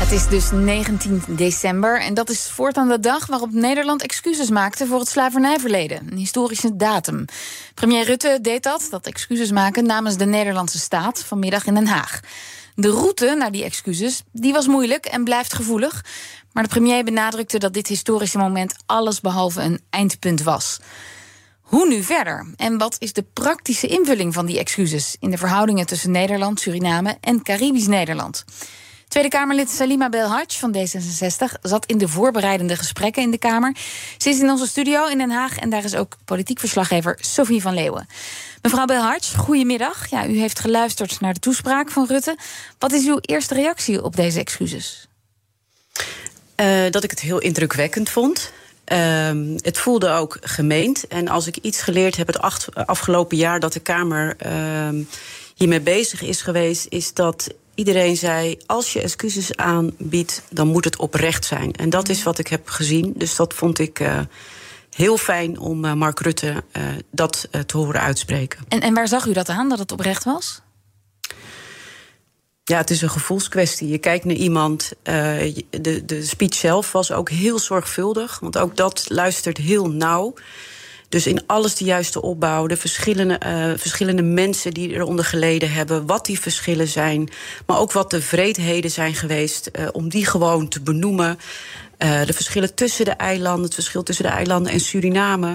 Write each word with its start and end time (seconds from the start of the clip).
Het 0.00 0.12
is 0.12 0.28
dus 0.28 0.50
19 0.50 1.22
december 1.28 2.00
en 2.00 2.14
dat 2.14 2.30
is 2.30 2.50
voortaan 2.50 2.88
de 2.88 3.00
dag 3.00 3.26
waarop 3.26 3.52
Nederland 3.52 4.02
excuses 4.02 4.50
maakte 4.50 4.86
voor 4.86 4.98
het 4.98 5.08
slavernijverleden. 5.08 6.06
Een 6.10 6.16
historische 6.16 6.76
datum. 6.76 7.24
Premier 7.74 8.04
Rutte 8.04 8.38
deed 8.42 8.62
dat, 8.62 8.86
dat 8.90 9.06
excuses 9.06 9.50
maken, 9.50 9.86
namens 9.86 10.16
de 10.16 10.24
Nederlandse 10.24 10.78
staat 10.78 11.24
vanmiddag 11.24 11.66
in 11.66 11.74
Den 11.74 11.86
Haag. 11.86 12.20
De 12.74 12.88
route 12.88 13.34
naar 13.38 13.50
die 13.50 13.64
excuses 13.64 14.22
die 14.32 14.52
was 14.52 14.66
moeilijk 14.66 15.06
en 15.06 15.24
blijft 15.24 15.52
gevoelig. 15.52 16.04
Maar 16.52 16.62
de 16.62 16.68
premier 16.68 17.04
benadrukte 17.04 17.58
dat 17.58 17.72
dit 17.72 17.86
historische 17.86 18.38
moment 18.38 18.74
alles 18.86 19.20
behalve 19.20 19.60
een 19.60 19.80
eindpunt 19.90 20.42
was. 20.42 20.78
Hoe 21.60 21.88
nu 21.88 22.02
verder? 22.02 22.46
En 22.56 22.78
wat 22.78 22.96
is 22.98 23.12
de 23.12 23.24
praktische 23.32 23.86
invulling 23.86 24.34
van 24.34 24.46
die 24.46 24.58
excuses 24.58 25.16
in 25.18 25.30
de 25.30 25.38
verhoudingen 25.38 25.86
tussen 25.86 26.10
Nederland, 26.10 26.60
Suriname 26.60 27.16
en 27.20 27.42
Caribisch 27.42 27.86
Nederland? 27.86 28.44
Tweede 29.10 29.28
Kamerlid 29.28 29.70
Salima 29.70 30.08
Belhaj 30.08 30.44
van 30.48 30.76
D66 30.76 31.60
zat 31.62 31.86
in 31.86 31.98
de 31.98 32.08
voorbereidende 32.08 32.76
gesprekken 32.76 33.22
in 33.22 33.30
de 33.30 33.38
Kamer. 33.38 33.76
Ze 34.18 34.28
is 34.28 34.40
in 34.40 34.50
onze 34.50 34.66
studio 34.66 35.06
in 35.06 35.18
Den 35.18 35.30
Haag 35.30 35.58
en 35.58 35.70
daar 35.70 35.84
is 35.84 35.94
ook 35.94 36.16
politiek 36.24 36.58
verslaggever 36.58 37.18
Sophie 37.20 37.62
van 37.62 37.74
Leeuwen. 37.74 38.08
Mevrouw 38.62 38.84
Belhaj, 38.84 39.18
goedemiddag. 39.36 40.10
Ja, 40.10 40.26
u 40.26 40.38
heeft 40.38 40.60
geluisterd 40.60 41.20
naar 41.20 41.34
de 41.34 41.40
toespraak 41.40 41.90
van 41.90 42.06
Rutte. 42.06 42.36
Wat 42.78 42.92
is 42.92 43.06
uw 43.06 43.18
eerste 43.20 43.54
reactie 43.54 44.04
op 44.04 44.16
deze 44.16 44.40
excuses? 44.40 45.08
Uh, 46.56 46.90
dat 46.90 47.04
ik 47.04 47.10
het 47.10 47.20
heel 47.20 47.38
indrukwekkend 47.38 48.10
vond. 48.10 48.52
Uh, 48.92 48.98
het 49.56 49.78
voelde 49.78 50.08
ook 50.08 50.38
gemeend. 50.40 51.06
En 51.06 51.28
als 51.28 51.46
ik 51.46 51.56
iets 51.56 51.82
geleerd 51.82 52.16
heb 52.16 52.26
het 52.26 52.40
afgelopen 52.74 53.36
jaar 53.36 53.60
dat 53.60 53.72
de 53.72 53.80
Kamer 53.80 54.36
uh, 54.46 55.04
hiermee 55.54 55.80
bezig 55.80 56.22
is 56.22 56.42
geweest, 56.42 56.86
is 56.88 57.14
dat 57.14 57.54
iedereen 57.74 58.16
zei: 58.16 58.58
als 58.66 58.92
je 58.92 59.00
excuses 59.00 59.56
aanbiedt, 59.56 60.42
dan 60.50 60.68
moet 60.68 60.84
het 60.84 60.96
oprecht 60.96 61.44
zijn. 61.44 61.72
En 61.72 61.90
dat 61.90 62.08
is 62.08 62.22
wat 62.22 62.38
ik 62.38 62.48
heb 62.48 62.68
gezien. 62.68 63.12
Dus 63.16 63.36
dat 63.36 63.54
vond 63.54 63.78
ik. 63.78 64.00
Uh, 64.00 64.20
heel 64.90 65.16
fijn 65.16 65.58
om 65.58 65.84
uh, 65.84 65.92
Mark 65.92 66.20
Rutte 66.20 66.64
uh, 66.72 66.82
dat 67.10 67.48
te 67.66 67.76
horen 67.76 68.00
uitspreken. 68.00 68.58
En, 68.68 68.80
en 68.80 68.94
waar 68.94 69.08
zag 69.08 69.26
u 69.26 69.32
dat 69.32 69.48
aan, 69.48 69.68
dat 69.68 69.78
het 69.78 69.92
oprecht 69.92 70.24
was? 70.24 70.60
Ja, 72.64 72.76
het 72.76 72.90
is 72.90 73.02
een 73.02 73.10
gevoelskwestie. 73.10 73.88
Je 73.88 73.98
kijkt 73.98 74.24
naar 74.24 74.36
iemand. 74.36 74.92
de, 75.02 76.02
de 76.06 76.24
speech 76.24 76.54
zelf 76.54 76.92
was 76.92 77.12
ook 77.12 77.30
heel 77.30 77.58
zorgvuldig. 77.58 78.38
Want 78.38 78.58
ook 78.58 78.76
dat 78.76 79.04
luistert 79.08 79.56
heel 79.56 79.90
nauw. 79.90 80.34
Dus 81.10 81.26
in 81.26 81.46
alles 81.46 81.74
de 81.74 81.84
juiste 81.84 82.22
opbouw, 82.22 82.66
de 82.66 82.76
verschillende, 82.76 83.40
uh, 83.46 83.78
verschillende 83.78 84.22
mensen 84.22 84.74
die 84.74 84.92
eronder 84.94 85.24
geleden 85.24 85.72
hebben, 85.72 86.06
wat 86.06 86.26
die 86.26 86.40
verschillen 86.40 86.88
zijn, 86.88 87.28
maar 87.66 87.78
ook 87.78 87.92
wat 87.92 88.10
de 88.10 88.22
vreedheden 88.22 88.90
zijn 88.90 89.14
geweest, 89.14 89.70
uh, 89.72 89.88
om 89.92 90.08
die 90.08 90.26
gewoon 90.26 90.68
te 90.68 90.80
benoemen. 90.80 91.38
Uh, 91.98 92.24
de 92.26 92.32
verschillen 92.32 92.74
tussen 92.74 93.04
de 93.04 93.10
eilanden, 93.10 93.64
het 93.64 93.74
verschil 93.74 94.02
tussen 94.02 94.24
de 94.24 94.30
eilanden 94.30 94.72
en 94.72 94.80
Suriname. 94.80 95.50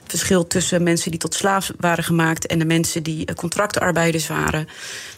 Het 0.00 0.10
verschil 0.10 0.46
tussen 0.46 0.82
mensen 0.82 1.10
die 1.10 1.20
tot 1.20 1.34
slaaf 1.34 1.70
waren 1.78 2.04
gemaakt 2.04 2.46
en 2.46 2.58
de 2.58 2.64
mensen 2.64 3.02
die 3.02 3.34
contractarbeiders 3.34 4.26
waren. 4.26 4.68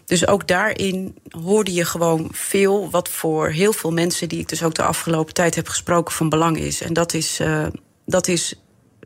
Dus 0.06 0.26
ook 0.26 0.48
daarin 0.48 1.14
hoorde 1.42 1.72
je 1.72 1.84
gewoon 1.84 2.28
veel 2.32 2.90
wat 2.90 3.08
voor 3.08 3.48
heel 3.48 3.72
veel 3.72 3.92
mensen 3.92 4.28
die 4.28 4.40
ik 4.40 4.48
dus 4.48 4.62
ook 4.62 4.74
de 4.74 4.82
afgelopen 4.82 5.34
tijd 5.34 5.54
heb 5.54 5.68
gesproken 5.68 6.14
van 6.14 6.28
belang 6.28 6.58
is. 6.58 6.80
En 6.80 6.92
dat 6.92 7.14
is, 7.14 7.40
uh, 7.40 7.66
dat 8.06 8.28
is 8.28 8.54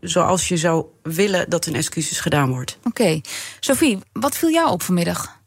zoals 0.00 0.48
je 0.48 0.56
zou 0.56 0.84
willen 1.02 1.50
dat 1.50 1.66
een 1.66 1.74
excuses 1.74 2.20
gedaan 2.20 2.50
wordt. 2.50 2.78
Oké. 2.84 3.20
Sophie, 3.60 3.98
wat 4.12 4.36
viel 4.36 4.50
jou 4.50 4.70
op 4.70 4.82
vanmiddag? 4.82 5.40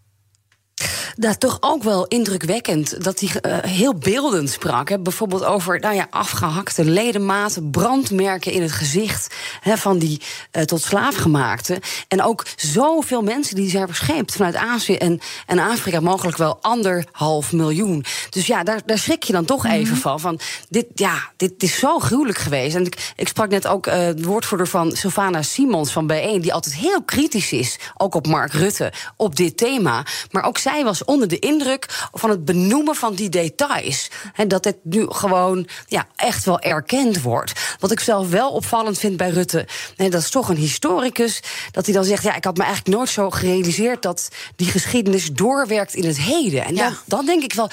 Daar 1.16 1.38
toch 1.38 1.57
ook 1.59 1.84
wel 1.84 2.06
indrukwekkend 2.06 3.03
dat 3.03 3.19
hij 3.19 3.29
uh, 3.29 3.72
heel 3.72 3.95
beeldend 3.95 4.50
sprak. 4.50 4.90
Hè. 4.90 5.00
Bijvoorbeeld 5.00 5.44
over 5.44 5.79
nou 5.79 5.95
ja, 5.95 6.07
afgehakte 6.09 6.85
ledematen, 6.85 7.69
brandmerken 7.69 8.51
in 8.51 8.62
het 8.62 8.72
gezicht 8.72 9.35
hè, 9.62 9.78
van 9.78 9.97
die 9.97 10.22
uh, 10.51 10.63
tot 10.63 10.81
slaafgemaakte. 10.81 11.81
En 12.07 12.23
ook 12.23 12.45
zoveel 12.56 13.22
mensen 13.22 13.56
die 13.56 13.69
zijn 13.69 13.88
verscheept 13.88 14.35
vanuit 14.35 14.56
Azië 14.56 14.95
en, 14.95 15.19
en 15.45 15.59
Afrika, 15.59 16.00
mogelijk 16.00 16.38
wel 16.38 16.57
anderhalf 16.62 17.51
miljoen. 17.51 18.06
Dus 18.29 18.47
ja, 18.47 18.63
daar, 18.63 18.81
daar 18.85 18.97
schrik 18.97 19.23
je 19.23 19.34
dan 19.34 19.45
toch 19.45 19.63
mm 19.63 19.69
-hmm. 19.69 19.79
even 19.79 19.97
van. 19.97 20.19
van 20.19 20.39
dit, 20.69 20.85
ja, 20.95 21.29
dit 21.38 21.63
is 21.63 21.79
zo 21.79 22.00
gruwelijk 22.00 22.38
geweest. 22.38 22.75
En 22.75 22.85
ik, 22.85 23.13
ik 23.16 23.28
sprak 23.28 23.50
net 23.50 23.68
ook 23.68 23.88
uh, 23.88 23.94
de 23.94 24.23
woordvoerder 24.23 24.68
van 24.68 24.91
Sylvana 24.91 25.41
Simons 25.41 25.91
van 25.91 26.12
B1, 26.12 26.41
die 26.41 26.53
altijd 26.53 26.75
heel 26.75 27.03
kritisch 27.03 27.51
is, 27.51 27.79
ook 27.97 28.16
op 28.16 28.28
Mark 28.28 28.53
Rutte, 28.53 28.91
op 29.16 29.35
dit 29.35 29.57
thema. 29.57 30.06
Maar 30.31 30.44
ook 30.44 30.57
zij 30.57 30.69
was 30.84 31.06
onder 31.06 31.28
de 31.28 31.40
indruk 31.40 32.07
van 32.12 32.30
het 32.30 32.46
benoemen 32.46 32.96
van 32.96 33.13
die 33.13 33.30
details. 33.30 34.09
En 34.35 34.47
dat 34.47 34.63
het 34.63 34.78
nu 34.84 35.06
gewoon 35.09 35.68
ja, 35.88 36.07
echt 36.16 36.46
wel 36.46 36.59
erkend 36.59 37.22
wordt. 37.22 37.75
Wat 37.80 37.91
ik 37.91 38.00
zelf 38.00 38.30
wel 38.30 38.52
opvallend 38.52 39.00
vind 39.00 39.18
bij 39.18 39.30
Rutte, 39.30 39.68
en 39.96 40.09
dat 40.09 40.22
is 40.22 40.30
toch 40.30 40.50
een 40.50 40.56
historicus, 40.56 41.41
dat 41.72 41.85
hij 41.85 41.94
dan 41.94 42.03
zegt: 42.03 42.24
Ja, 42.24 42.35
ik 42.35 42.44
had 42.44 42.57
me 42.57 42.63
eigenlijk 42.63 42.97
nooit 42.97 43.09
zo 43.09 43.30
gerealiseerd 43.30 44.02
dat 44.02 44.30
die 44.56 44.68
geschiedenis 44.68 45.31
doorwerkt 45.31 45.94
in 45.94 46.06
het 46.06 46.19
heden. 46.19 46.66
En 46.66 46.75
ja. 46.75 46.84
dan, 46.84 46.96
dan, 47.06 47.25
denk 47.25 47.44
ik 47.44 47.53
wel: 47.53 47.69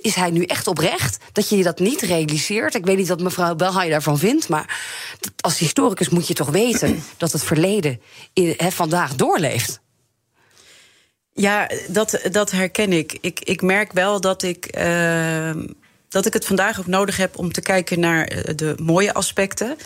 is 0.00 0.14
hij 0.14 0.30
nu 0.30 0.44
echt 0.44 0.66
oprecht 0.66 1.18
dat 1.32 1.48
je 1.48 1.62
dat 1.62 1.78
niet 1.78 2.00
realiseert? 2.00 2.74
Ik 2.74 2.84
weet 2.84 2.96
niet 2.96 3.08
wat 3.08 3.20
mevrouw 3.20 3.54
Belhaai 3.54 3.90
daarvan 3.90 4.18
vindt, 4.18 4.48
maar 4.48 4.78
als 5.40 5.58
historicus 5.58 6.08
moet 6.08 6.28
je 6.28 6.34
toch 6.34 6.50
weten 6.50 7.02
dat 7.16 7.32
het 7.32 7.44
verleden 7.44 8.00
in, 8.32 8.54
he, 8.56 8.70
vandaag 8.70 9.14
doorleeft. 9.14 9.82
Ja, 11.34 11.68
dat, 11.88 12.20
dat 12.30 12.50
herken 12.50 12.92
ik. 12.92 13.18
ik. 13.20 13.40
Ik 13.40 13.62
merk 13.62 13.92
wel 13.92 14.20
dat 14.20 14.42
ik. 14.42 14.78
Uh, 14.78 15.50
dat 16.08 16.26
ik 16.26 16.32
het 16.32 16.46
vandaag 16.46 16.78
ook 16.78 16.86
nodig 16.86 17.16
heb 17.16 17.38
om 17.38 17.52
te 17.52 17.60
kijken 17.60 18.00
naar 18.00 18.26
de 18.56 18.74
mooie 18.82 19.14
aspecten. 19.14 19.76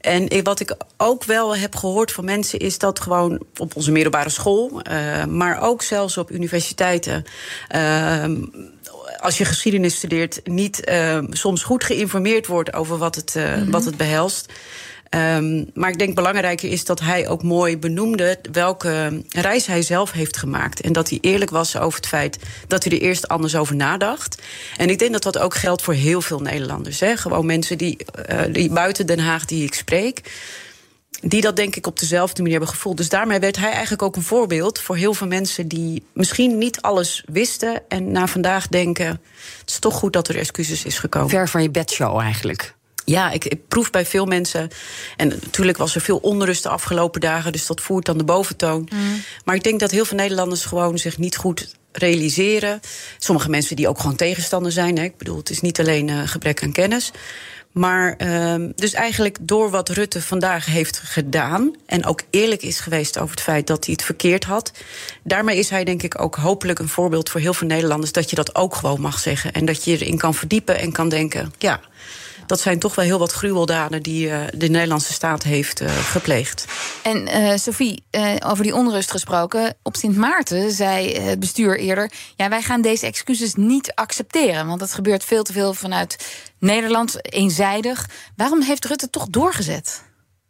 En 0.00 0.42
wat 0.42 0.60
ik 0.60 0.76
ook 0.96 1.24
wel 1.24 1.56
heb 1.56 1.76
gehoord 1.76 2.12
van 2.12 2.24
mensen 2.24 2.58
is 2.58 2.78
dat 2.78 3.00
gewoon 3.00 3.42
op 3.56 3.76
onze 3.76 3.92
middelbare 3.92 4.28
school, 4.28 4.80
uh, 4.90 5.24
maar 5.24 5.62
ook 5.62 5.82
zelfs 5.82 6.16
op 6.16 6.30
universiteiten. 6.30 7.24
Uh, 7.74 8.24
als 9.20 9.38
je 9.38 9.44
geschiedenis 9.44 9.96
studeert, 9.96 10.40
niet 10.44 10.88
uh, 10.88 11.18
soms 11.30 11.62
goed 11.62 11.84
geïnformeerd 11.84 12.46
wordt 12.46 12.72
over 12.72 12.98
wat 12.98 13.14
het, 13.14 13.34
mm 13.34 13.42
-hmm. 13.42 13.70
wat 13.70 13.84
het 13.84 13.96
behelst. 13.96 14.52
Um, 15.14 15.70
maar 15.74 15.90
ik 15.90 15.98
denk 15.98 16.14
belangrijker 16.14 16.70
is 16.70 16.84
dat 16.84 17.00
hij 17.00 17.28
ook 17.28 17.42
mooi 17.42 17.78
benoemde 17.78 18.38
welke 18.52 19.22
reis 19.28 19.66
hij 19.66 19.82
zelf 19.82 20.12
heeft 20.12 20.36
gemaakt. 20.36 20.80
En 20.80 20.92
dat 20.92 21.08
hij 21.08 21.18
eerlijk 21.20 21.50
was 21.50 21.76
over 21.76 21.98
het 21.98 22.08
feit 22.08 22.38
dat 22.66 22.84
hij 22.84 22.92
er 22.92 23.02
eerst 23.02 23.28
anders 23.28 23.56
over 23.56 23.76
nadacht. 23.76 24.42
En 24.76 24.90
ik 24.90 24.98
denk 24.98 25.12
dat 25.12 25.22
dat 25.22 25.38
ook 25.38 25.54
geldt 25.54 25.82
voor 25.82 25.94
heel 25.94 26.20
veel 26.20 26.40
Nederlanders. 26.40 27.00
Hè? 27.00 27.16
Gewoon 27.16 27.46
mensen 27.46 27.78
die, 27.78 27.98
uh, 28.30 28.40
die 28.52 28.70
buiten 28.70 29.06
Den 29.06 29.18
Haag 29.18 29.44
die 29.44 29.64
ik 29.64 29.74
spreek 29.74 30.22
die 31.20 31.40
dat 31.40 31.56
denk 31.56 31.76
ik 31.76 31.86
op 31.86 31.98
dezelfde 31.98 32.42
manier 32.42 32.56
hebben 32.58 32.74
gevoeld. 32.74 32.96
Dus 32.96 33.08
daarmee 33.08 33.38
werd 33.38 33.56
hij 33.56 33.70
eigenlijk 33.70 34.02
ook 34.02 34.16
een 34.16 34.22
voorbeeld 34.22 34.80
voor 34.80 34.96
heel 34.96 35.14
veel 35.14 35.26
mensen 35.26 35.68
die 35.68 36.06
misschien 36.12 36.58
niet 36.58 36.80
alles 36.80 37.24
wisten 37.26 37.82
en 37.88 38.12
na 38.12 38.26
vandaag 38.26 38.68
denken: 38.68 39.06
het 39.60 39.70
is 39.70 39.78
toch 39.78 39.94
goed 39.94 40.12
dat 40.12 40.28
er 40.28 40.38
excuses 40.38 40.84
is 40.84 40.98
gekomen. 40.98 41.30
Ver 41.30 41.48
van 41.48 41.62
je 41.62 41.70
bedshow 41.70 42.20
eigenlijk. 42.20 42.74
Ja, 43.04 43.30
ik, 43.30 43.44
ik, 43.44 43.68
proef 43.68 43.90
bij 43.90 44.06
veel 44.06 44.26
mensen. 44.26 44.68
En 45.16 45.28
natuurlijk 45.28 45.78
was 45.78 45.94
er 45.94 46.00
veel 46.00 46.16
onrust 46.16 46.62
de 46.62 46.68
afgelopen 46.68 47.20
dagen, 47.20 47.52
dus 47.52 47.66
dat 47.66 47.80
voert 47.80 48.06
dan 48.06 48.18
de 48.18 48.24
boventoon. 48.24 48.88
Mm. 48.92 49.22
Maar 49.44 49.54
ik 49.54 49.62
denk 49.62 49.80
dat 49.80 49.90
heel 49.90 50.04
veel 50.04 50.16
Nederlanders 50.16 50.64
gewoon 50.64 50.98
zich 50.98 51.18
niet 51.18 51.36
goed 51.36 51.74
realiseren. 51.92 52.80
Sommige 53.18 53.50
mensen 53.50 53.76
die 53.76 53.88
ook 53.88 53.98
gewoon 54.00 54.16
tegenstander 54.16 54.72
zijn. 54.72 54.98
Hè. 54.98 55.04
Ik 55.04 55.16
bedoel, 55.16 55.36
het 55.36 55.50
is 55.50 55.60
niet 55.60 55.80
alleen 55.80 56.08
uh, 56.08 56.20
gebrek 56.24 56.62
aan 56.62 56.72
kennis. 56.72 57.12
Maar 57.72 58.14
uh, 58.18 58.54
dus 58.74 58.92
eigenlijk 58.92 59.36
door 59.40 59.70
wat 59.70 59.88
Rutte 59.88 60.22
vandaag 60.22 60.66
heeft 60.66 60.98
gedaan. 60.98 61.74
en 61.86 62.06
ook 62.06 62.22
eerlijk 62.30 62.62
is 62.62 62.80
geweest 62.80 63.18
over 63.18 63.30
het 63.30 63.44
feit 63.44 63.66
dat 63.66 63.84
hij 63.84 63.92
het 63.92 64.04
verkeerd 64.04 64.44
had. 64.44 64.72
daarmee 65.22 65.58
is 65.58 65.70
hij 65.70 65.84
denk 65.84 66.02
ik 66.02 66.20
ook 66.20 66.36
hopelijk 66.36 66.78
een 66.78 66.88
voorbeeld 66.88 67.30
voor 67.30 67.40
heel 67.40 67.54
veel 67.54 67.66
Nederlanders. 67.66 68.12
dat 68.12 68.30
je 68.30 68.36
dat 68.36 68.54
ook 68.54 68.74
gewoon 68.74 69.00
mag 69.00 69.18
zeggen. 69.18 69.52
En 69.52 69.64
dat 69.64 69.84
je 69.84 69.90
erin 69.90 70.18
kan 70.18 70.34
verdiepen 70.34 70.78
en 70.78 70.92
kan 70.92 71.08
denken: 71.08 71.52
ja 71.58 71.80
dat 72.46 72.60
zijn 72.60 72.78
toch 72.78 72.94
wel 72.94 73.04
heel 73.04 73.18
wat 73.18 73.32
gruweldaden 73.32 74.02
die 74.02 74.28
de 74.54 74.68
Nederlandse 74.68 75.12
staat 75.12 75.42
heeft 75.42 75.82
gepleegd. 75.90 76.64
En 77.02 77.58
Sophie, 77.58 78.04
over 78.46 78.64
die 78.64 78.74
onrust 78.74 79.10
gesproken. 79.10 79.74
Op 79.82 79.96
Sint 79.96 80.16
Maarten 80.16 80.70
zei 80.70 81.12
het 81.18 81.40
bestuur 81.40 81.78
eerder: 81.78 82.10
ja, 82.36 82.48
wij 82.48 82.62
gaan 82.62 82.82
deze 82.82 83.06
excuses 83.06 83.54
niet 83.54 83.92
accepteren. 83.94 84.66
Want 84.66 84.80
het 84.80 84.92
gebeurt 84.92 85.24
veel 85.24 85.42
te 85.42 85.52
veel 85.52 85.74
vanuit 85.74 86.16
Nederland, 86.58 87.34
eenzijdig. 87.34 88.08
Waarom 88.36 88.62
heeft 88.62 88.84
Rutte 88.84 89.10
toch 89.10 89.26
doorgezet? 89.28 90.02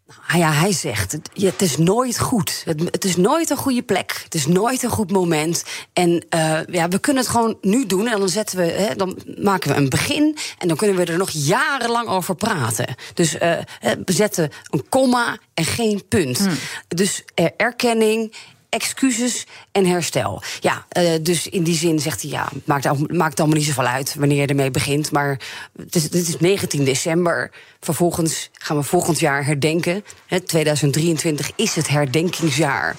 Nou 0.07 0.39
ja, 0.39 0.53
hij 0.53 0.73
zegt, 0.73 1.13
het, 1.13 1.63
is 1.63 1.77
nooit 1.77 2.19
goed. 2.19 2.63
Het, 2.65 2.81
het, 2.81 3.05
is 3.05 3.17
nooit 3.17 3.51
een 3.51 3.57
goede 3.57 3.83
plek. 3.83 4.21
Het 4.25 4.35
is 4.35 4.47
nooit 4.47 4.83
een 4.83 4.91
goed 4.91 5.11
moment. 5.11 5.65
En 5.93 6.25
uh, 6.35 6.59
ja, 6.67 6.89
we 6.89 6.99
kunnen 6.99 7.23
het 7.23 7.31
gewoon 7.31 7.59
nu 7.61 7.87
doen. 7.87 8.09
En 8.09 8.19
dan, 8.19 8.29
zetten 8.29 8.59
we, 8.59 8.65
hè, 8.65 8.95
dan 8.95 9.19
maken 9.39 9.71
we 9.71 9.77
een 9.77 9.89
begin. 9.89 10.37
En 10.59 10.69
dan 10.69 10.77
kunnen 10.77 10.97
we 10.97 11.05
er 11.05 11.19
nog 11.19 11.31
jarenlang 11.31 12.09
over 12.09 12.35
praten. 12.35 12.95
Dus 13.15 13.35
uh, 13.35 13.41
we 13.81 14.13
zetten 14.13 14.51
een 14.71 14.89
komma 14.89 15.39
en 15.55 15.65
geen 15.65 16.09
punt. 16.09 16.39
Hmm. 16.39 16.55
Dus 16.89 17.25
uh, 17.35 17.47
erkenning 17.57 18.35
excuses 18.75 19.47
en 19.73 19.87
herstel. 19.87 20.43
Ja, 20.61 20.87
uh, 20.99 21.11
dus 21.23 21.49
in 21.49 21.63
die 21.63 21.77
zin 21.77 22.01
zegt 22.01 22.23
hij, 22.23 22.31
ja, 22.31 22.49
maakt, 22.65 23.11
maakt 23.13 23.39
allemaal 23.39 23.59
niet 23.59 23.67
zoveel 23.67 23.87
uit 23.87 24.15
wanneer 24.15 24.41
je 24.41 24.47
ermee 24.47 24.71
begint. 24.71 25.11
Maar 25.11 25.41
het 25.77 25.95
is, 25.95 26.03
het 26.03 26.15
is 26.15 26.39
19 26.39 26.85
december. 26.85 27.51
Vervolgens 27.81 28.51
gaan 28.53 28.77
we 28.77 28.83
volgend 28.83 29.21
jaar 29.21 29.47
herdenken. 29.47 30.05
He, 30.27 30.41
2023 30.41 31.51
is 31.57 31.75
het 31.75 31.89
herdenkingsjaar. 31.89 32.97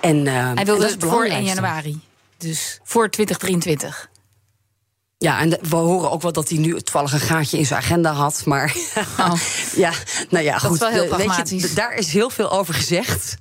En, 0.00 0.26
uh, 0.26 0.50
hij 0.54 0.64
wilde 0.64 0.86
het 0.86 0.96
voor 0.98 1.24
1 1.24 1.44
januari. 1.44 2.00
Dus 2.38 2.80
voor 2.82 3.10
2023. 3.10 4.08
Ja, 5.24 5.40
en 5.40 5.58
we 5.68 5.76
horen 5.76 6.10
ook 6.10 6.22
wel 6.22 6.32
dat 6.32 6.48
hij 6.48 6.58
nu 6.58 6.80
toevallig 6.80 7.12
een 7.12 7.20
gaatje 7.20 7.58
in 7.58 7.66
zijn 7.66 7.80
agenda 7.80 8.12
had. 8.12 8.42
Maar 8.44 8.76
oh. 9.18 9.34
ja, 9.84 9.92
nou 10.28 10.44
ja, 10.44 10.58
goed. 10.58 10.78
Dat 10.78 10.88
is 10.88 10.96
wel 10.96 11.18
heel 11.18 11.36
Weet 11.36 11.48
je, 11.62 11.72
daar 11.74 11.94
is 11.94 12.12
heel 12.12 12.30
veel 12.30 12.50
over 12.50 12.74
gezegd. 12.74 13.36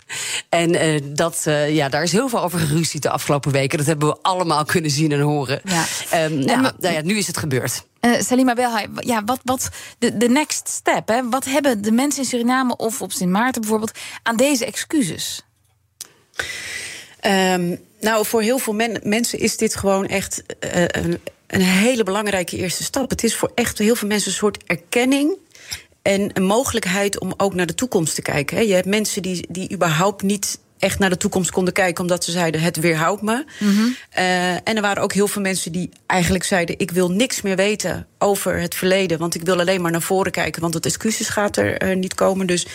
En 0.50 0.74
uh, 0.74 1.02
dat, 1.04 1.44
uh, 1.48 1.76
ja, 1.76 1.90
daar 1.90 2.04
is 2.04 2.12
heel 2.12 2.30
veel 2.30 2.42
over 2.42 2.60
geruzied 2.60 3.02
de 3.02 3.10
afgelopen 3.10 3.52
weken. 3.52 3.78
Dat 3.78 3.88
hebben 3.88 4.08
we 4.08 4.18
allemaal 4.22 4.66
kunnen 4.66 4.92
zien 4.92 5.12
en 5.12 5.20
horen. 5.20 5.62
Ja. 5.64 5.86
Um, 6.26 6.40
ja, 6.42 6.74
nou 6.80 6.94
ja, 6.94 7.02
nu 7.02 7.18
is 7.18 7.28
het 7.28 7.38
gebeurd. 7.38 7.86
Uh, 8.02 8.20
Salima 8.20 8.54
Belhai, 8.54 8.88
ja, 9.00 9.24
wat, 9.24 9.40
wat 9.44 9.70
de, 9.98 10.18
de 10.18 10.30
next 10.30 10.68
step? 10.68 11.08
Hè? 11.08 11.30
Wat 11.30 11.46
hebben 11.46 11.82
de 11.82 11.92
mensen 11.92 12.22
in 12.22 12.30
Suriname 12.30 12.76
of 12.78 13.02
op 13.02 13.12
Sint 13.12 13.32
Maarten 13.32 13.62
bijvoorbeeld 13.62 13.98
aan 14.24 14.36
deze 14.36 14.66
excuses? 14.66 15.42
Um, 17.26 17.80
nou, 18.00 18.26
voor 18.26 18.42
heel 18.42 18.58
veel 18.58 18.74
men, 18.74 19.00
mensen 19.04 19.40
is 19.40 19.58
dit 19.58 19.76
gewoon 19.76 20.06
echt 20.06 20.44
uh, 20.76 20.86
een 20.88 21.20
hele 21.62 22.04
belangrijke 22.04 22.58
eerste 22.58 22.84
stap. 22.84 23.10
Het 23.10 23.24
is 23.24 23.36
voor 23.36 23.52
echt 23.56 23.78
heel 23.78 23.96
veel 23.96 24.08
mensen 24.08 24.32
een 24.32 24.38
soort 24.38 24.64
erkenning 24.64 25.38
en 26.02 26.30
een 26.34 26.46
mogelijkheid 26.46 27.20
om 27.20 27.34
ook 27.38 27.54
naar 27.54 27.66
de 27.66 27.76
toekomst 27.76 28.16
te 28.16 28.22
kijken. 28.22 28.68
Je 28.68 28.74
hebt 28.74 28.88
mensen 28.88 29.22
die, 29.22 29.46
die 29.50 29.72
überhaupt 29.74 30.22
niet 30.22 30.60
echt 30.84 31.00
naar 31.00 31.10
de 31.10 31.18
toekomst 31.18 31.52
konden 31.52 31.74
kijken, 31.74 32.02
omdat 32.02 32.24
ze 32.24 32.32
zeiden: 32.32 32.62
het 32.62 32.78
weerhoudt 32.78 33.22
me. 33.22 33.46
Mm 33.60 33.96
en 34.64 34.76
er 34.76 34.82
waren 34.82 35.04
ook 35.04 35.14
heel 35.14 35.28
veel 35.28 35.42
mensen 35.42 35.72
die 35.72 35.90
eigenlijk 36.06 36.44
zeiden: 36.44 36.80
ik 36.80 36.92
wil 36.92 37.12
niks 37.12 37.42
meer 37.42 37.56
weten 37.56 38.08
over 38.18 38.60
het 38.60 38.76
verleden, 38.76 39.20
want 39.20 39.36
ik 39.36 39.42
wil 39.42 39.60
alleen 39.60 39.82
maar 39.82 39.92
naar 39.92 40.02
voren 40.02 40.32
kijken, 40.32 40.62
want 40.62 40.74
het 40.74 40.86
excuses 40.86 41.30
gaat 41.30 41.58
er 41.58 41.84
uh, 41.84 41.96
niet 41.96 42.14
komen. 42.14 42.48
Dus 42.48 42.68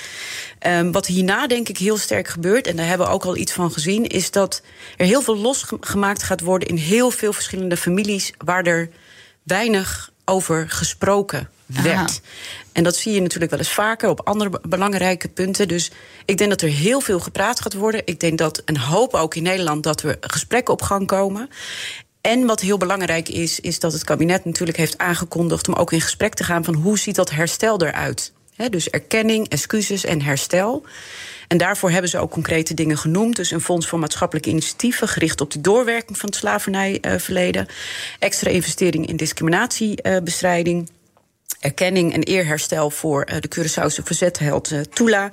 uh, 0.67 0.81
wat 0.93 1.07
hierna 1.07 1.47
denk 1.47 1.69
ik 1.69 1.79
heel 1.79 1.97
sterk 1.97 2.29
gebeurt, 2.29 2.67
en 2.67 2.77
daar 2.77 2.87
hebben 2.87 3.07
we 3.07 3.13
ook 3.13 3.25
al 3.25 3.37
iets 3.37 3.53
van 3.53 3.73
gezien, 3.73 4.07
is 4.07 4.31
dat 4.31 4.63
er 4.97 5.07
heel 5.07 5.23
veel 5.23 5.37
losgemaakt 5.37 6.23
gaat 6.23 6.41
worden 6.41 6.69
in 6.69 6.77
heel 6.77 7.11
veel 7.11 7.33
verschillende 7.33 7.77
families 7.77 8.33
waar 8.45 8.65
er 8.65 8.89
weinig 9.43 10.11
over 10.25 10.71
gesproken 10.71 11.49
werd. 11.69 12.21
En 12.73 12.85
dat 12.85 12.97
zie 12.97 13.13
je 13.13 13.21
natuurlijk 13.21 13.51
wel 13.51 13.61
eens 13.61 13.73
vaker 13.73 14.09
op 14.09 14.21
andere 14.25 14.61
belangrijke 14.69 15.29
punten. 15.29 15.69
Dus 15.69 15.91
ik 16.25 16.39
denk 16.39 16.51
dat 16.51 16.63
er 16.63 16.69
heel 16.69 17.01
veel 17.01 17.21
gepraat 17.21 17.61
gaat 17.61 17.75
worden. 17.75 18.03
Ik 18.05 18.21
denk 18.21 18.39
dat 18.39 18.63
een 18.65 18.79
hoop 18.79 19.15
ook 19.15 19.35
in 19.35 19.43
Nederland 19.43 19.83
dat 19.83 20.01
we 20.01 20.17
gesprekken 20.21 20.75
op 20.75 20.83
gang 20.83 21.07
komen. 21.07 21.49
En 22.21 22.47
wat 22.47 22.61
heel 22.61 22.79
belangrijk 22.79 23.29
is, 23.29 23.61
is 23.61 23.79
dat 23.79 23.93
het 23.93 24.05
kabinet 24.05 24.45
natuurlijk 24.45 24.79
heeft 24.79 24.99
aangekondigd 24.99 25.69
om 25.69 25.75
ook 25.75 25.93
in 25.93 26.01
gesprek 26.01 26.35
te 26.35 26.45
gaan 26.45 26.65
van 26.65 26.75
hoe 26.75 26.99
ziet 26.99 27.15
dat 27.15 27.31
herstel 27.31 27.83
eruit. 27.83 28.33
Dus 28.71 28.91
erkenning, 28.91 29.49
excuses 29.49 30.05
en 30.05 30.23
herstel. 30.23 30.85
En 31.49 31.59
daarvoor 31.59 31.91
hebben 31.91 32.11
ze 32.11 32.19
ook 32.19 32.31
concrete 32.31 32.75
dingen 32.75 32.99
genoemd. 32.99 33.37
Dus 33.37 33.51
een 33.51 33.61
fonds 33.61 33.87
voor 33.87 33.99
maatschappelijke 33.99 34.51
initiatieven 34.51 35.09
gericht 35.09 35.41
op 35.41 35.51
de 35.51 35.61
doorwerking 35.61 36.19
van 36.19 36.29
het 36.29 36.39
slavernijverleden. 36.39 37.67
Extra 38.19 38.51
investering 38.51 39.07
in 39.07 39.17
discriminatiebestrijding 39.17 40.91
erkenning 41.61 42.13
en 42.13 42.23
eerherstel 42.23 42.91
voor 42.91 43.29
uh, 43.31 43.37
de 43.41 43.49
Curaçaose 43.49 44.03
verzetsheld 44.05 44.71
uh, 44.71 44.81
Tula. 44.81 45.31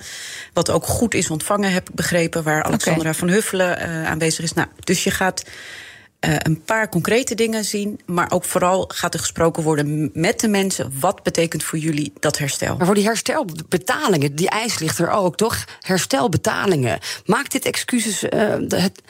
Wat 0.54 0.70
ook 0.70 0.86
goed 0.86 1.14
is 1.14 1.30
ontvangen, 1.30 1.72
heb 1.72 1.90
ik 1.90 1.96
begrepen, 1.96 2.44
waar 2.44 2.64
Alexandra 2.64 3.14
van 3.14 3.28
Huffelen 3.28 3.78
uh, 3.80 4.08
aanwezig 4.08 4.44
is. 4.44 4.54
Nou, 4.54 4.68
dus 4.80 5.04
je 5.04 5.12
gaat 5.12 5.44
een 6.20 6.62
paar 6.62 6.90
concrete 6.90 7.36
dingen 7.36 7.66
zien, 7.66 8.00
maar 8.06 8.32
ook 8.32 8.46
vooral 8.46 8.92
gaat 8.94 9.14
er 9.14 9.20
gesproken 9.20 9.64
worden 9.64 10.10
met 10.14 10.40
de 10.40 10.48
mensen. 10.48 10.94
Wat 11.00 11.24
betekent 11.24 11.64
voor 11.64 11.78
jullie 11.78 12.14
dat 12.20 12.38
herstel? 12.38 12.78
Maar 12.78 12.86
voor 12.86 12.96
die 12.96 13.04
herstelbetalingen, 13.04 14.36
die 14.36 14.50
eis 14.50 14.80
ligt 14.80 15.00
er 15.00 15.10
ook, 15.10 15.38
toch? 15.38 15.66
Herstelbetalingen. 15.80 17.00
Maakt 17.26 17.52
dit 17.52 17.66
excuses. 17.66 18.22
Het, 18.22 19.02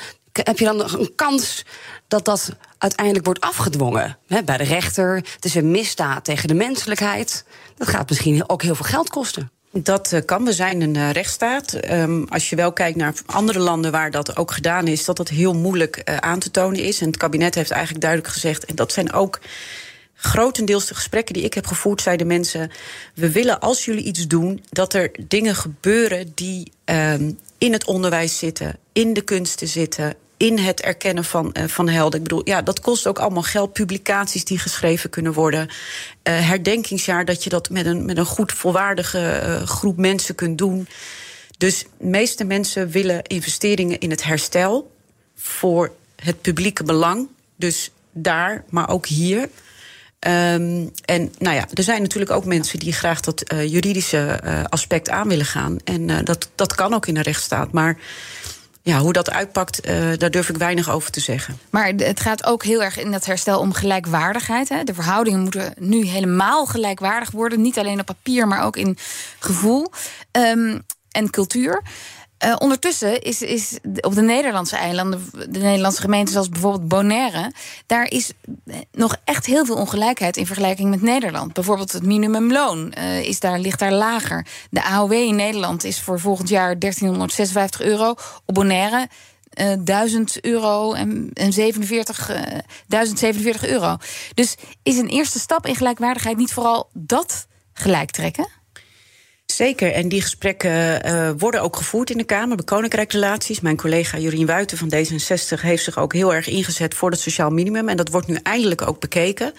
heb 0.43 0.59
je 0.59 0.65
dan 0.65 0.77
nog 0.77 0.93
een 0.93 1.15
kans 1.15 1.65
dat 2.07 2.25
dat 2.25 2.49
uiteindelijk 2.77 3.25
wordt 3.25 3.41
afgedwongen 3.41 4.17
hè, 4.27 4.43
bij 4.43 4.57
de 4.57 4.63
rechter. 4.63 5.15
Het 5.15 5.45
is 5.45 5.55
een 5.55 5.71
misdaad 5.71 6.23
tegen 6.23 6.47
de 6.47 6.53
menselijkheid. 6.53 7.45
Dat 7.77 7.87
gaat 7.87 8.09
misschien 8.09 8.49
ook 8.49 8.61
heel 8.61 8.75
veel 8.75 8.85
geld 8.85 9.09
kosten. 9.09 9.51
Dat 9.71 10.11
uh, 10.11 10.19
kan. 10.25 10.45
We 10.45 10.53
zijn 10.53 10.81
een 10.81 10.95
uh, 10.95 11.11
rechtsstaat. 11.11 11.91
Um, 11.91 12.25
als 12.29 12.49
je 12.49 12.55
wel 12.55 12.73
kijkt 12.73 12.97
naar 12.97 13.13
andere 13.25 13.59
landen 13.59 13.91
waar 13.91 14.11
dat 14.11 14.37
ook 14.37 14.51
gedaan 14.51 14.87
is, 14.87 15.05
dat 15.05 15.17
dat 15.17 15.29
heel 15.29 15.53
moeilijk 15.53 16.01
uh, 16.09 16.17
aan 16.17 16.39
te 16.39 16.51
tonen 16.51 16.79
is. 16.79 17.01
En 17.01 17.07
het 17.07 17.17
kabinet 17.17 17.55
heeft 17.55 17.71
eigenlijk 17.71 18.01
duidelijk 18.01 18.33
gezegd, 18.33 18.65
en 18.65 18.75
dat 18.75 18.91
zijn 18.91 19.13
ook 19.13 19.39
grotendeels 20.13 20.85
de 20.85 20.95
gesprekken 20.95 21.33
die 21.33 21.43
ik 21.43 21.53
heb 21.53 21.67
gevoerd, 21.67 22.01
zeiden 22.01 22.27
mensen: 22.27 22.71
we 23.13 23.31
willen 23.31 23.59
als 23.59 23.85
jullie 23.85 24.03
iets 24.03 24.27
doen, 24.27 24.63
dat 24.69 24.93
er 24.93 25.11
dingen 25.27 25.55
gebeuren 25.55 26.31
die 26.35 26.71
um, 26.85 27.39
in 27.57 27.73
het 27.73 27.85
onderwijs 27.85 28.37
zitten, 28.37 28.77
in 28.93 29.13
de 29.13 29.21
kunsten 29.21 29.67
zitten, 29.67 30.15
in 30.45 30.57
het 30.57 30.81
erkennen 30.81 31.23
van, 31.23 31.55
uh, 31.57 31.63
van 31.67 31.89
helden. 31.89 32.17
Ik 32.19 32.27
bedoel, 32.27 32.41
ja, 32.43 32.61
dat 32.61 32.79
kost 32.79 33.07
ook 33.07 33.19
allemaal 33.19 33.43
geld. 33.43 33.73
Publicaties 33.73 34.45
die 34.45 34.59
geschreven 34.59 35.09
kunnen 35.09 35.33
worden. 35.33 35.67
Uh, 35.67 35.73
herdenkingsjaar, 36.23 37.25
dat 37.25 37.43
je 37.43 37.49
dat 37.49 37.69
met 37.69 37.85
een, 37.85 38.05
met 38.05 38.17
een 38.17 38.25
goed 38.25 38.51
volwaardige 38.51 39.41
uh, 39.43 39.67
groep 39.67 39.97
mensen 39.97 40.35
kunt 40.35 40.57
doen. 40.57 40.87
Dus 41.57 41.85
de 41.97 42.05
meeste 42.05 42.43
mensen 42.43 42.89
willen 42.89 43.23
investeringen 43.23 43.99
in 43.99 44.09
het 44.09 44.23
herstel 44.23 44.91
voor 45.35 45.91
het 46.15 46.41
publieke 46.41 46.83
belang. 46.83 47.27
Dus 47.55 47.91
daar, 48.11 48.63
maar 48.69 48.89
ook 48.89 49.05
hier. 49.05 49.41
Um, 49.41 50.91
en 51.05 51.33
nou 51.37 51.55
ja, 51.55 51.67
er 51.73 51.83
zijn 51.83 52.01
natuurlijk 52.01 52.31
ook 52.31 52.45
mensen 52.45 52.79
die 52.79 52.93
graag 52.93 53.19
dat 53.19 53.43
juridische 53.67 54.39
aspect 54.69 55.09
aan 55.09 55.27
willen 55.27 55.45
gaan. 55.45 55.77
En 55.83 56.25
dat, 56.25 56.49
dat 56.55 56.75
kan 56.75 56.93
ook 56.93 57.07
in 57.07 57.17
een 57.17 57.23
rechtsstaat. 57.23 57.71
Maar 57.71 57.97
ja, 58.85 58.99
hoe 58.99 59.13
dat 59.13 59.31
uitpakt, 59.31 59.87
uh, 59.87 60.17
daar 60.17 60.31
durf 60.31 60.49
ik 60.49 60.57
weinig 60.57 60.89
over 60.89 61.11
te 61.11 61.19
zeggen. 61.19 61.59
Maar 61.69 61.87
het 61.87 62.19
gaat 62.19 62.45
ook 62.45 62.63
heel 62.63 62.83
erg 62.83 62.99
in 62.99 63.11
dat 63.11 63.25
herstel 63.25 63.59
om 63.59 63.73
gelijkwaardigheid. 63.73 64.69
Hè? 64.69 64.83
De 64.83 64.93
verhoudingen 64.93 65.39
moeten 65.39 65.73
nu 65.79 66.05
helemaal 66.05 66.65
gelijkwaardig 66.65 67.31
worden. 67.31 67.61
Niet 67.61 67.79
alleen 67.79 67.99
op 67.99 68.05
papier, 68.05 68.47
maar 68.47 68.63
ook 68.63 68.77
in 68.77 68.97
gevoel 69.39 69.91
um, 70.31 70.83
en 71.11 71.29
cultuur. 71.29 71.81
Uh, 72.45 72.55
ondertussen 72.57 73.21
is, 73.21 73.41
is 73.41 73.77
op 74.01 74.15
de 74.15 74.21
Nederlandse 74.21 74.75
eilanden, 74.75 75.29
de 75.49 75.59
Nederlandse 75.59 76.01
gemeenten 76.01 76.33
zoals 76.33 76.49
bijvoorbeeld 76.49 76.87
Bonaire, 76.87 77.51
daar 77.85 78.11
is 78.11 78.31
nog 78.91 79.15
echt 79.23 79.45
heel 79.45 79.65
veel 79.65 79.75
ongelijkheid 79.75 80.37
in 80.37 80.45
vergelijking 80.45 80.89
met 80.89 81.01
Nederland. 81.01 81.53
Bijvoorbeeld 81.53 81.91
het 81.91 82.03
minimumloon 82.03 82.93
uh, 82.97 83.19
is 83.19 83.39
daar, 83.39 83.59
ligt 83.59 83.79
daar 83.79 83.91
lager. 83.91 84.47
De 84.69 84.83
AOW 84.83 85.11
in 85.11 85.35
Nederland 85.35 85.83
is 85.83 86.01
voor 86.01 86.19
volgend 86.19 86.49
jaar 86.49 86.79
1356 86.79 87.81
euro. 87.81 88.15
Op 88.45 88.53
Bonaire 88.53 89.07
uh, 89.59 89.71
eh, 89.71 89.79
1000 89.83 90.45
euro 90.45 90.93
en, 90.93 91.29
en 91.33 91.53
47, 91.53 92.29
uh, 92.29 92.35
1047 92.87 93.67
euro. 93.67 93.97
Dus 94.33 94.55
is 94.83 94.97
een 94.97 95.07
eerste 95.07 95.39
stap 95.39 95.65
in 95.65 95.75
gelijkwaardigheid 95.75 96.37
niet 96.37 96.53
vooral 96.53 96.89
dat 96.93 97.47
gelijk 97.73 98.11
trekken? 98.11 98.47
Zeker, 99.55 99.91
en 99.91 100.09
die 100.09 100.21
gesprekken 100.21 101.05
uh, 101.05 101.31
worden 101.37 101.61
ook 101.61 101.75
gevoerd 101.75 102.09
in 102.09 102.17
de 102.17 102.23
Kamer 102.23 102.55
bij 102.55 102.65
Koninkrijksrelaties. 102.65 103.59
Mijn 103.59 103.77
collega 103.77 104.17
Jorien 104.17 104.45
Wuiten 104.45 104.77
van 104.77 104.93
D66 104.93 105.61
heeft 105.61 105.83
zich 105.83 105.97
ook 105.97 106.13
heel 106.13 106.33
erg 106.33 106.47
ingezet 106.47 106.93
voor 106.93 107.09
het 107.09 107.19
sociaal 107.19 107.49
minimum. 107.49 107.89
En 107.89 107.97
dat 107.97 108.09
wordt 108.09 108.27
nu 108.27 108.37
eindelijk 108.43 108.87
ook 108.87 108.99
bekeken. 108.99 109.53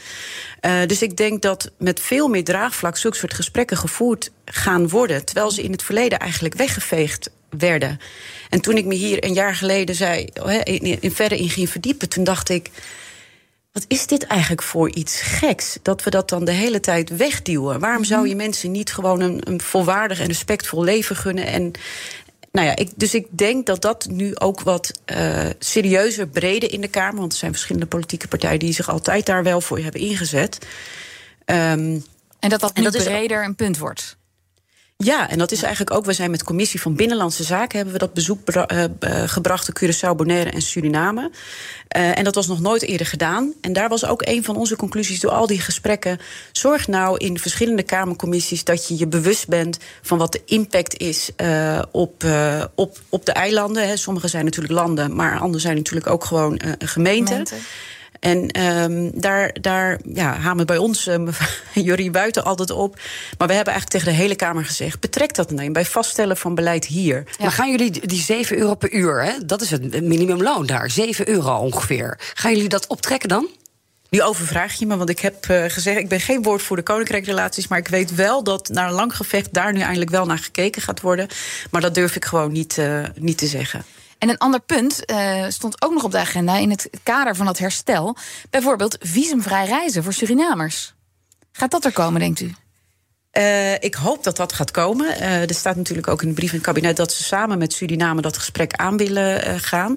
Uh, 0.66 0.72
dus 0.86 1.02
ik 1.02 1.16
denk 1.16 1.42
dat 1.42 1.70
met 1.78 2.00
veel 2.00 2.28
meer 2.28 2.44
draagvlak 2.44 2.96
zulke 2.96 3.16
soort 3.16 3.34
gesprekken 3.34 3.76
gevoerd 3.76 4.30
gaan 4.44 4.88
worden. 4.88 5.24
Terwijl 5.24 5.50
ze 5.50 5.62
in 5.62 5.72
het 5.72 5.82
verleden 5.82 6.18
eigenlijk 6.18 6.54
weggeveegd 6.54 7.30
werden. 7.50 8.00
En 8.50 8.60
toen 8.60 8.76
ik 8.76 8.84
me 8.84 8.94
hier 8.94 9.24
een 9.24 9.34
jaar 9.34 9.54
geleden 9.54 9.94
zei, 9.94 10.28
in, 10.62 11.00
in, 11.00 11.12
verder 11.12 11.38
in 11.38 11.50
ging 11.50 11.70
verdiepen, 11.70 12.08
toen 12.08 12.24
dacht 12.24 12.48
ik 12.48 12.70
wat 13.76 13.84
is 13.88 14.06
dit 14.06 14.26
eigenlijk 14.26 14.62
voor 14.62 14.90
iets 14.94 15.20
geks? 15.20 15.78
Dat 15.82 16.02
we 16.04 16.10
dat 16.10 16.28
dan 16.28 16.44
de 16.44 16.52
hele 16.52 16.80
tijd 16.80 17.16
wegduwen. 17.16 17.80
Waarom 17.80 18.04
zou 18.04 18.20
Mhm. 18.20 18.28
je 18.28 18.36
mensen 18.36 18.70
niet 18.70 18.92
gewoon 18.92 19.20
een, 19.20 19.40
een 19.50 19.60
volwaardig 19.60 20.20
en 20.20 20.26
respectvol 20.26 20.84
leven 20.84 21.16
gunnen? 21.16 21.46
En, 21.46 21.70
nou 22.52 22.66
ja, 22.66 22.76
ik, 22.76 22.90
dus 22.94 23.14
ik 23.14 23.26
denk 23.30 23.66
dat 23.66 23.82
dat 23.82 24.06
nu 24.10 24.36
ook 24.36 24.60
wat 24.60 25.00
eh, 25.04 25.46
serieuzer, 25.58 26.28
breder 26.28 26.72
in 26.72 26.80
de 26.80 26.88
Kamer... 26.88 27.20
want 27.20 27.32
er 27.32 27.38
zijn 27.38 27.52
verschillende 27.52 27.86
politieke 27.86 28.28
partijen 28.28 28.58
die 28.58 28.72
zich 28.72 28.88
altijd 28.88 29.26
daar 29.26 29.42
wel 29.42 29.60
voor 29.60 29.78
hebben 29.78 30.00
ingezet. 30.00 30.58
Ehm, 31.44 31.98
En 32.38 32.48
dat 32.48 32.60
dat 32.60 32.72
En 32.72 32.82
dat 32.82 32.94
is- 32.94 33.04
breder 33.04 33.44
een 33.44 33.54
punt 33.54 33.78
wordt. 33.78 34.16
Ja, 34.98 35.30
en 35.30 35.38
dat 35.38 35.52
is 35.52 35.62
eigenlijk 35.62 35.96
ook. 35.96 36.04
We 36.04 36.12
zijn 36.12 36.30
met 36.30 36.38
de 36.38 36.44
commissie 36.44 36.80
van 36.80 36.94
Binnenlandse 36.94 37.44
Zaken 37.44 37.76
hebben 37.76 37.94
we 37.94 38.00
dat 38.00 38.14
bezoek 38.14 38.48
eh, 38.48 38.84
eh, 38.84 38.90
gebracht 39.26 39.66
de 39.66 39.72
Curaçao, 39.80 40.16
Bonaire 40.16 40.50
en 40.50 40.62
Suriname. 40.62 41.30
Eh, 41.88 42.18
en 42.18 42.24
dat 42.24 42.34
was 42.34 42.46
nog 42.46 42.60
nooit 42.60 42.82
eerder 42.82 43.06
gedaan. 43.06 43.52
En 43.60 43.72
daar 43.72 43.88
was 43.88 44.04
ook 44.04 44.22
een 44.26 44.44
van 44.44 44.56
onze 44.56 44.76
conclusies 44.76 45.20
door 45.20 45.30
al 45.30 45.46
die 45.46 45.60
gesprekken. 45.60 46.18
Zorg 46.52 46.88
nou 46.88 47.16
in 47.16 47.38
verschillende 47.38 47.82
Kamercommissies 47.82 48.64
dat 48.64 48.88
je 48.88 48.98
je 48.98 49.06
bewust 49.06 49.48
bent 49.48 49.78
van 50.02 50.18
wat 50.18 50.32
de 50.32 50.42
impact 50.44 50.96
is 50.96 51.30
op, 51.90 52.24
op, 52.74 52.98
op 53.08 53.26
de 53.26 53.32
eilanden. 53.32 53.88
Hè. 53.88 53.96
Sommige 53.96 54.28
zijn 54.28 54.44
natuurlijk 54.44 54.74
landen, 54.74 55.14
maar 55.14 55.38
andere 55.38 55.62
zijn 55.62 55.76
natuurlijk 55.76 56.06
ook 56.06 56.24
gewoon 56.24 56.60
gemeenten. 56.78 57.46
En 58.26 58.48
ehm, 58.50 59.10
daar, 59.14 59.56
daar 59.60 59.98
ja, 60.14 60.34
hamen 60.38 60.66
bij 60.66 60.76
ons 60.76 61.06
um, 61.06 61.28
Jurie 61.74 62.10
Buiten 62.10 62.44
altijd 62.44 62.70
op. 62.70 62.94
Maar 63.38 63.48
we 63.48 63.54
hebben 63.54 63.72
eigenlijk 63.72 63.88
tegen 64.02 64.16
de 64.16 64.22
hele 64.22 64.36
Kamer 64.36 64.64
gezegd... 64.64 65.00
betrek 65.00 65.34
dat 65.34 65.50
nou 65.50 65.64
in 65.64 65.72
bij 65.72 65.84
vaststellen 65.84 66.36
van 66.36 66.54
beleid 66.54 66.84
hier. 66.84 67.24
Maar 67.40 67.52
gaan 67.52 67.70
jullie 67.70 67.90
die- 67.90 68.06
die 68.06 68.20
7 68.20 68.58
euro 68.58 68.74
per 68.74 68.92
uur, 68.92 69.24
hè, 69.24 69.32
dat 69.46 69.60
is 69.60 69.70
het 69.70 70.02
minimumloon 70.02 70.66
daar, 70.66 70.90
7 70.90 71.28
euro 71.28 71.56
ongeveer. 71.56 72.18
Gaan 72.34 72.52
jullie 72.54 72.68
dat 72.68 72.86
optrekken 72.86 73.28
dan? 73.28 73.48
Nu 74.08 74.22
overvraag 74.22 74.74
je 74.74 74.86
me, 74.86 74.96
want 74.96 75.08
ik 75.10 75.18
heb 75.20 75.48
eh, 75.48 75.64
gezegd... 75.68 75.98
ik 75.98 76.08
ben 76.08 76.20
geen 76.20 76.42
woord 76.42 76.62
voor 76.62 76.76
de 76.76 76.82
koninkrijkrelaties... 76.82 77.68
maar 77.68 77.78
ik 77.78 77.88
weet 77.88 78.14
wel 78.14 78.42
dat 78.44 78.68
na 78.68 78.86
een 78.86 78.92
lang 78.92 79.16
gevecht... 79.16 79.52
daar 79.52 79.72
nu 79.72 79.80
eindelijk 79.80 80.10
wel 80.10 80.26
naar 80.26 80.38
gekeken 80.38 80.82
gaat 80.82 81.00
worden. 81.00 81.28
Maar 81.70 81.80
dat 81.80 81.94
durf 81.94 82.16
ik 82.16 82.24
gewoon 82.24 82.52
niet, 82.52 82.78
eh, 82.78 83.02
niet 83.14 83.38
te 83.38 83.46
zeggen. 83.46 83.84
En 84.18 84.28
een 84.28 84.38
ander 84.38 84.60
punt 84.60 85.04
eh, 85.04 85.44
stond 85.48 85.82
ook 85.82 85.92
nog 85.92 86.04
op 86.04 86.10
de 86.10 86.18
agenda 86.18 86.56
in 86.56 86.70
het 86.70 86.90
kader 87.02 87.36
van 87.36 87.46
het 87.46 87.58
herstel. 87.58 88.16
Bijvoorbeeld 88.50 88.96
visumvrij 89.00 89.66
reizen 89.66 90.02
voor 90.02 90.12
Surinamers. 90.12 90.94
Gaat 91.52 91.70
dat 91.70 91.84
er 91.84 91.92
komen, 91.92 92.20
denkt 92.20 92.40
u? 92.40 92.54
Eh, 93.30 93.74
ik 93.74 93.94
hoop 93.94 94.24
dat 94.24 94.36
dat 94.36 94.52
gaat 94.52 94.70
komen. 94.70 95.16
Eh, 95.16 95.48
er 95.48 95.54
staat 95.54 95.76
natuurlijk 95.76 96.08
ook 96.08 96.22
in 96.22 96.28
de 96.28 96.34
brief 96.34 96.50
in 96.50 96.56
het 96.56 96.66
kabinet 96.66 96.96
dat 96.96 97.12
ze 97.12 97.22
samen 97.22 97.58
met 97.58 97.72
Suriname 97.72 98.20
dat 98.20 98.38
gesprek 98.38 98.72
aan 98.72 98.96
willen 98.96 99.60
gaan. 99.60 99.94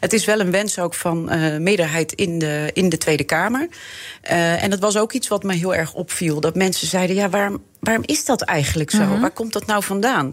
Het 0.00 0.12
is 0.12 0.24
wel 0.24 0.40
een 0.40 0.50
wens 0.50 0.78
ook 0.78 0.94
van 0.94 1.24
meerderheid 1.62 2.12
in 2.12 2.38
de, 2.38 2.70
in 2.72 2.88
de 2.88 2.98
Tweede 2.98 3.24
Kamer. 3.24 3.68
En 4.20 4.70
dat 4.70 4.78
was 4.78 4.96
ook 4.96 5.12
iets 5.12 5.28
wat 5.28 5.42
me 5.42 5.54
heel 5.54 5.74
erg 5.74 5.94
opviel. 5.94 6.40
Dat 6.40 6.54
mensen 6.54 6.86
zeiden: 6.86 7.16
ja, 7.16 7.28
waarom, 7.28 7.62
waarom 7.80 8.04
is 8.06 8.24
dat 8.24 8.42
eigenlijk 8.42 8.90
zo? 8.90 9.18
Waar 9.18 9.30
komt 9.30 9.52
dat 9.52 9.66
nou 9.66 9.82
vandaan? 9.82 10.32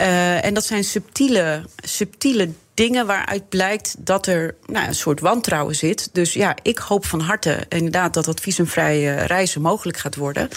Eh, 0.00 0.44
en 0.44 0.54
dat 0.54 0.64
zijn 0.64 0.84
subtiele, 0.84 1.62
subtiele 1.84 2.48
dingen 2.74 3.06
waaruit 3.06 3.48
blijkt 3.48 3.94
dat 3.98 4.26
er 4.26 4.54
nou, 4.66 4.86
een 4.86 4.94
soort 4.94 5.20
wantrouwen 5.20 5.74
zit. 5.74 6.08
Dus 6.12 6.32
ja, 6.32 6.56
ik 6.62 6.78
hoop 6.78 7.06
van 7.06 7.20
harte 7.20 7.58
inderdaad 7.68 8.14
dat 8.14 8.24
dat 8.24 8.40
visumvrije 8.40 9.14
reizen 9.14 9.60
mogelijk 9.60 9.98
gaat 9.98 10.16
worden. 10.16 10.48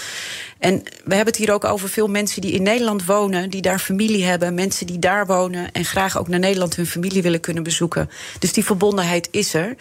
En 0.59 0.83
we 0.83 1.15
hebben 1.15 1.33
het 1.33 1.35
hier 1.35 1.53
ook 1.53 1.63
over 1.63 1.89
veel 1.89 2.07
mensen 2.07 2.41
die 2.41 2.51
in 2.51 2.63
Nederland 2.63 3.05
wonen, 3.05 3.49
die 3.49 3.61
daar 3.61 3.79
familie 3.79 4.25
hebben, 4.25 4.53
mensen 4.53 4.87
die 4.87 4.99
daar 4.99 5.25
wonen 5.25 5.71
en 5.71 5.85
graag 5.85 6.17
ook 6.17 6.27
naar 6.27 6.39
Nederland 6.39 6.75
hun 6.75 6.87
familie 6.87 7.21
willen 7.21 7.39
kunnen 7.39 7.63
bezoeken. 7.63 8.09
Dus 8.39 8.53
die 8.53 8.65
verbondenheid 8.65 9.27
is 9.31 9.53
er. 9.53 9.75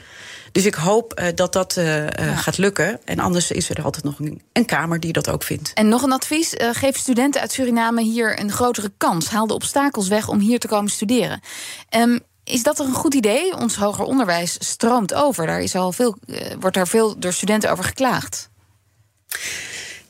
Dus 0.52 0.66
ik 0.66 0.74
hoop 0.74 1.12
eh, 1.12 1.26
dat 1.34 1.52
dat 1.52 1.76
eh, 1.76 2.06
eh, 2.06 2.38
gaat 2.38 2.58
lukken. 2.58 3.00
En 3.04 3.18
anders 3.18 3.50
is 3.50 3.70
er 3.70 3.82
altijd 3.82 4.04
nog 4.04 4.18
een, 4.18 4.42
een 4.52 4.64
Kamer 4.64 5.00
die 5.00 5.12
dat 5.12 5.30
ook 5.30 5.42
vindt. 5.42 5.72
En 5.72 5.88
nog 5.88 6.02
een 6.02 6.12
advies: 6.12 6.54
geef 6.56 6.96
studenten 6.96 7.40
uit 7.40 7.52
Suriname 7.52 8.02
hier 8.02 8.40
een 8.40 8.50
grotere 8.50 8.92
kans. 8.96 9.28
Haal 9.28 9.46
de 9.46 9.54
obstakels 9.54 10.08
weg 10.08 10.28
om 10.28 10.38
hier 10.38 10.58
te 10.58 10.68
komen 10.68 10.90
studeren. 10.90 11.40
Ehm, 11.88 12.18
is 12.44 12.62
dat 12.62 12.78
een 12.78 12.92
goed 12.92 13.14
idee? 13.14 13.56
Ons 13.56 13.76
hoger 13.76 14.04
onderwijs 14.04 14.56
stroomt 14.58 15.14
over. 15.14 15.46
Daar 15.46 15.60
is 15.60 15.74
al 15.74 15.92
veel, 15.92 16.16
wordt 16.60 16.76
daar 16.76 16.88
veel 16.88 17.18
door 17.18 17.32
studenten 17.32 17.70
over 17.70 17.84
geklaagd. 17.84 18.50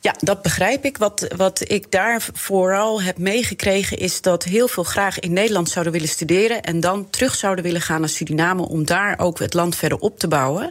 Ja, 0.02 0.14
dat 0.18 0.42
begrijp 0.42 0.84
ik. 0.84 0.98
Wat, 0.98 1.26
wat 1.36 1.70
ik 1.70 1.90
daar 1.90 2.26
vooral 2.32 3.02
heb 3.02 3.18
meegekregen 3.18 3.98
is 3.98 4.20
dat 4.20 4.44
heel 4.44 4.68
veel 4.68 4.82
graag 4.82 5.20
in 5.20 5.32
Nederland 5.32 5.68
zouden 5.68 5.92
willen 5.92 6.08
studeren 6.08 6.62
en 6.62 6.80
dan 6.80 7.10
terug 7.10 7.34
zouden 7.34 7.64
willen 7.64 7.80
gaan 7.80 8.00
naar 8.00 8.08
Suriname 8.08 8.68
om 8.68 8.84
daar 8.84 9.18
ook 9.18 9.38
het 9.38 9.54
land 9.54 9.76
verder 9.76 9.98
op 9.98 10.18
te 10.18 10.28
bouwen. 10.28 10.70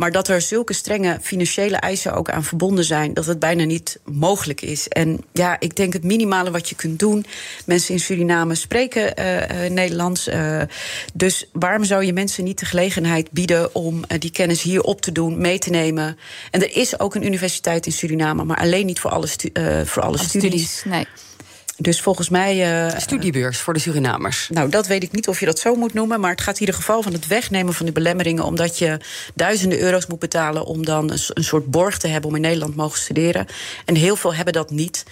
Maar 0.00 0.10
dat 0.12 0.28
er 0.28 0.40
zulke 0.40 0.72
strenge 0.72 1.18
financiële 1.22 1.76
eisen 1.76 2.14
ook 2.14 2.30
aan 2.30 2.44
verbonden 2.44 2.84
zijn 2.84 3.14
dat 3.14 3.26
het 3.26 3.38
bijna 3.38 3.64
niet 3.64 3.98
mogelijk 4.04 4.60
is. 4.60 4.88
En 4.88 5.20
ja, 5.32 5.56
ik 5.60 5.76
denk 5.76 5.92
het 5.92 6.04
minimale 6.04 6.50
wat 6.50 6.68
je 6.68 6.74
kunt 6.74 6.98
doen. 6.98 7.24
Mensen 7.66 7.94
in 7.94 8.00
Suriname 8.00 8.54
spreken 8.54 9.16
eh, 9.16 9.64
eh, 9.64 9.72
Nederlands. 9.72 10.26
eh, 10.26 10.62
dus 11.14 11.46
waarom 11.52 11.84
zou 11.84 12.04
je 12.04 12.12
mensen 12.12 12.44
niet 12.44 12.58
de 12.58 12.64
gelegenheid 12.66 13.30
bieden 13.30 13.74
om 13.74 14.00
die 14.18 14.30
kennis 14.30 14.62
hier 14.62 14.82
op 14.82 15.00
te 15.00 15.12
doen, 15.12 15.40
mee 15.40 15.58
te 15.58 15.70
nemen? 15.70 16.18
En 16.50 16.62
er 16.62 16.76
is 16.76 16.98
ook 17.00 17.14
een 17.14 17.26
universiteit 17.26 17.86
in 17.86 17.92
Suriname, 17.92 18.44
maar 18.44 18.56
alleen 18.58 18.86
niet 18.86 19.00
voor 19.00 19.10
alle, 19.10 19.26
stu- 19.26 19.52
voor 19.84 20.02
alle 20.02 20.18
studies. 20.18 20.40
studies. 20.40 20.82
Nee. 20.84 21.06
Dus 21.80 22.00
volgens 22.00 22.28
mij. 22.28 22.86
eh, 22.88 22.98
Studiebeurs 22.98 23.58
voor 23.58 23.74
de 23.74 23.80
Surinamers. 23.80 24.48
nou, 24.52 24.68
dat 24.68 24.86
weet 24.86 25.02
ik 25.02 25.12
niet 25.12 25.28
of 25.28 25.40
je 25.40 25.46
dat 25.46 25.58
zo 25.58 25.74
moet 25.74 25.94
noemen. 25.94 26.20
Maar 26.20 26.30
het 26.30 26.40
gaat 26.40 26.54
in 26.54 26.60
ieder 26.60 26.74
geval 26.74 27.02
van 27.02 27.12
het 27.12 27.26
wegnemen 27.26 27.74
van 27.74 27.84
die 27.86 27.94
belemmeringen. 27.94 28.44
Omdat 28.44 28.78
je 28.78 29.00
duizenden 29.34 29.80
euro's 29.80 30.06
moet 30.06 30.18
betalen 30.18 30.64
om 30.64 30.84
dan 30.84 31.10
een, 31.10 31.44
soort 31.44 31.70
borg 31.70 31.98
te 31.98 32.08
hebben 32.08 32.30
om 32.30 32.36
in 32.36 32.42
Nederland 32.42 32.72
te 32.72 32.78
mogen 32.78 32.98
studeren. 32.98 33.46
En 33.84 33.94
heel 33.94 34.16
veel 34.16 34.34
hebben 34.34 34.52
dat 34.52 34.70
niet. 34.70 35.04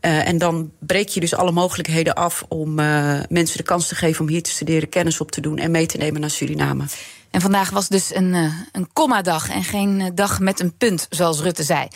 Eh, 0.00 0.28
en 0.28 0.38
dan 0.38 0.70
breek 0.78 1.08
je 1.08 1.20
dus 1.20 1.34
alle 1.34 1.52
mogelijkheden 1.52 2.14
af 2.14 2.44
om 2.48 2.78
eh, 2.78 3.18
mensen 3.28 3.56
de 3.56 3.62
kans 3.62 3.88
te 3.88 3.94
geven 3.94 4.20
om 4.20 4.28
hier 4.28 4.42
te 4.42 4.50
studeren, 4.50 4.88
kennis 4.88 5.20
op 5.20 5.30
te 5.30 5.40
doen 5.40 5.58
en 5.58 5.70
mee 5.70 5.86
te 5.86 5.96
nemen 5.96 6.20
naar 6.20 6.30
Suriname. 6.30 6.84
En 7.30 7.40
vandaag 7.40 7.70
was 7.70 7.88
dus 7.88 8.14
een, 8.14 8.34
eh, 8.34 8.52
een 8.72 8.88
komma-dag 8.92 9.50
en 9.50 9.64
geen 9.64 10.10
dag 10.14 10.40
met 10.40 10.60
een 10.60 10.76
punt, 10.76 11.06
zoals 11.10 11.40
Rutte 11.40 11.62
zei. 11.62 11.88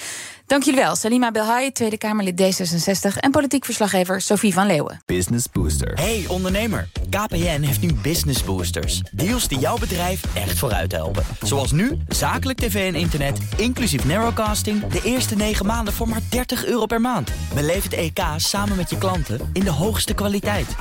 Dank 0.51 0.63
jullie 0.63 0.81
wel, 0.81 0.97
Salima 0.97 1.31
Belhaai, 1.31 1.73
Tweede 1.73 1.99
Kamerlid 1.99 2.41
D66... 2.41 3.17
en 3.17 3.31
politiek 3.31 3.65
verslaggever 3.65 4.21
Sophie 4.21 4.53
van 4.53 4.67
Leeuwen. 4.67 5.03
Business 5.07 5.47
Booster. 5.53 5.93
Hey 5.95 6.25
ondernemer, 6.29 6.89
KPN 7.11 7.61
heeft 7.61 7.81
nu 7.81 7.95
Business 7.95 8.45
Boosters. 8.45 9.01
Deals 9.13 9.49
die 9.49 9.59
jouw 9.59 9.79
bedrijf 9.79 10.23
echt 10.35 10.59
vooruit 10.59 10.93
helpen. 10.93 11.25
Zoals 11.43 11.73
nu, 11.73 11.99
zakelijk 12.09 12.59
tv 12.59 12.93
en 12.93 13.01
internet, 13.01 13.39
inclusief 13.57 14.05
narrowcasting... 14.05 14.87
de 14.87 15.01
eerste 15.05 15.37
9 15.37 15.67
maanden 15.67 15.95
voor 15.95 16.09
maar 16.09 16.23
30 16.31 16.67
euro 16.67 16.87
per 16.87 17.01
maand. 17.01 17.31
Beleef 17.55 17.83
het 17.83 17.93
EK 17.93 18.21
samen 18.37 18.77
met 18.77 18.91
je 18.91 18.99
klanten 18.99 19.51
in 19.53 19.65
de 19.65 19.71
hoogste 19.71 20.15
kwaliteit. 20.15 20.77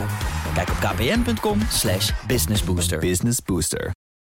Kijk 0.54 0.70
op 0.70 0.76
kpn.com 0.80 1.60
slash 1.72 2.12
businessbooster. 2.28 3.00
Business 3.00 3.40
Booster. 3.46 3.92